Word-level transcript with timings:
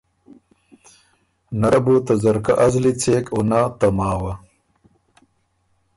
نۀ 1.59 1.67
ره 1.73 1.79
بو 1.85 1.95
ته 2.05 2.13
ځرکۀ 2.23 2.53
ا 2.65 2.67
زلی 2.73 2.93
څېک 3.01 3.25
او 3.33 3.39
نۀ 3.49 3.59
ته 3.79 3.87
ماوه۔ 3.97 4.33